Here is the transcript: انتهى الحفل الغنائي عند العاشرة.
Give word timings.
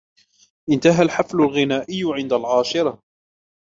انتهى 0.69 1.03
الحفل 1.03 1.37
الغنائي 1.41 2.03
عند 2.05 2.33
العاشرة. 2.33 3.01